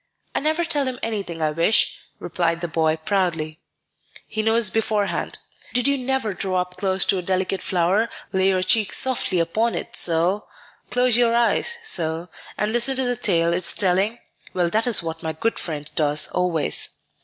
[0.33, 3.59] "I never tell him anything I wish," replied the boy, proudly.
[4.25, 5.37] "He knows beforehand.
[5.75, 9.75] Did you never draw up close to a delicate flower, lay your cheek softly upon
[9.75, 10.47] it, so,
[10.89, 14.17] close your eyes, so, and listen to the tale it's telling?
[14.55, 16.97] Well, that is what my good friend does always."